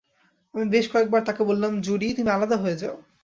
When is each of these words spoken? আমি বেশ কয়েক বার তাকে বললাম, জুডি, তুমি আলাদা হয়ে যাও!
আমি 0.53 0.65
বেশ 0.69 0.85
কয়েক 0.91 1.07
বার 1.09 1.21
তাকে 1.25 1.41
বললাম, 1.43 1.71
জুডি, 1.81 2.07
তুমি 2.17 2.29
আলাদা 2.29 2.57
হয়ে 2.57 2.79
যাও! 2.81 2.95